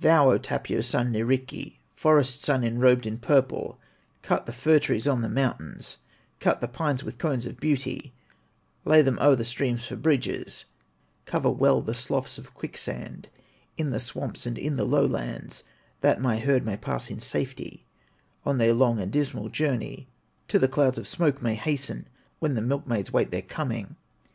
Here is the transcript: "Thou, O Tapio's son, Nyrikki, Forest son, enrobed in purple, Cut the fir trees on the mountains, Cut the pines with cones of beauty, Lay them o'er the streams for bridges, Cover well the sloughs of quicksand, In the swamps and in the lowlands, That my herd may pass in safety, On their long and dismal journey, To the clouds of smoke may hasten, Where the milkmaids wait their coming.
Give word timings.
"Thou, 0.00 0.30
O 0.32 0.36
Tapio's 0.38 0.86
son, 0.86 1.12
Nyrikki, 1.12 1.78
Forest 1.94 2.42
son, 2.42 2.62
enrobed 2.62 3.06
in 3.06 3.16
purple, 3.16 3.78
Cut 4.20 4.44
the 4.44 4.52
fir 4.52 4.78
trees 4.78 5.08
on 5.08 5.22
the 5.22 5.30
mountains, 5.30 5.96
Cut 6.40 6.60
the 6.60 6.68
pines 6.68 7.02
with 7.02 7.16
cones 7.16 7.46
of 7.46 7.58
beauty, 7.58 8.12
Lay 8.84 9.00
them 9.00 9.16
o'er 9.18 9.34
the 9.34 9.46
streams 9.46 9.86
for 9.86 9.96
bridges, 9.96 10.66
Cover 11.24 11.48
well 11.50 11.80
the 11.80 11.94
sloughs 11.94 12.36
of 12.36 12.52
quicksand, 12.52 13.30
In 13.78 13.88
the 13.88 13.98
swamps 13.98 14.44
and 14.44 14.58
in 14.58 14.76
the 14.76 14.84
lowlands, 14.84 15.64
That 16.02 16.20
my 16.20 16.38
herd 16.38 16.66
may 16.66 16.76
pass 16.76 17.10
in 17.10 17.18
safety, 17.18 17.86
On 18.44 18.58
their 18.58 18.74
long 18.74 18.98
and 19.00 19.10
dismal 19.10 19.48
journey, 19.48 20.06
To 20.48 20.58
the 20.58 20.68
clouds 20.68 20.98
of 20.98 21.08
smoke 21.08 21.40
may 21.40 21.54
hasten, 21.54 22.08
Where 22.40 22.52
the 22.52 22.60
milkmaids 22.60 23.10
wait 23.10 23.30
their 23.30 23.40
coming. 23.40 23.96